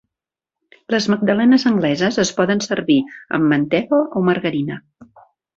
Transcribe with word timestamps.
Les 0.93 1.07
magdalenes 1.13 1.65
angleses 1.71 2.17
es 2.25 2.33
poden 2.39 2.65
servir 2.69 2.97
amb 3.39 3.49
mantega 3.55 4.03
o 4.23 4.29
margarina. 4.31 4.83